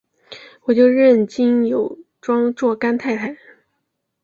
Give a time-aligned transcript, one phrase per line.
[0.63, 3.37] 我就认金友庄做干太太！